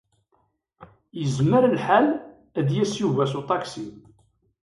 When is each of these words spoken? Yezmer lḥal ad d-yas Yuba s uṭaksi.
Yezmer 1.19 1.63
lḥal 1.75 2.07
ad 2.59 2.65
d-yas 2.67 2.93
Yuba 3.01 3.23
s 3.31 3.33
uṭaksi. 3.39 3.87